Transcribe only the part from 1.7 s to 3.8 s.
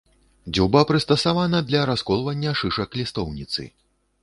расколвання шышак лістоўніцы.